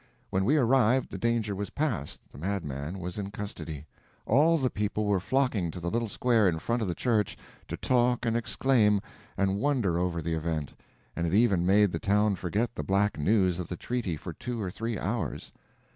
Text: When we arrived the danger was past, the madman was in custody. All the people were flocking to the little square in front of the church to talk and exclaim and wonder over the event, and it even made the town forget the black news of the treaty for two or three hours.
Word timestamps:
When 0.31 0.45
we 0.45 0.57
arrived 0.57 1.11
the 1.11 1.19
danger 1.19 1.55
was 1.55 1.69
past, 1.69 2.21
the 2.31 2.39
madman 2.39 2.97
was 2.97 3.19
in 3.19 3.29
custody. 3.29 3.85
All 4.25 4.57
the 4.57 4.71
people 4.71 5.05
were 5.05 5.19
flocking 5.19 5.69
to 5.69 5.79
the 5.79 5.91
little 5.91 6.07
square 6.09 6.49
in 6.49 6.57
front 6.57 6.81
of 6.81 6.87
the 6.87 6.95
church 6.95 7.37
to 7.67 7.77
talk 7.77 8.25
and 8.25 8.35
exclaim 8.35 8.99
and 9.37 9.59
wonder 9.59 9.99
over 9.99 10.19
the 10.19 10.33
event, 10.33 10.73
and 11.15 11.27
it 11.27 11.35
even 11.35 11.67
made 11.67 11.91
the 11.91 11.99
town 11.99 12.33
forget 12.33 12.73
the 12.73 12.81
black 12.83 13.19
news 13.19 13.59
of 13.59 13.67
the 13.67 13.77
treaty 13.77 14.17
for 14.17 14.33
two 14.33 14.59
or 14.59 14.71
three 14.71 14.97
hours. 14.97 15.53